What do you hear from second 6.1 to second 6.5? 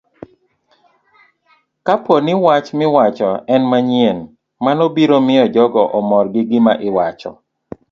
gi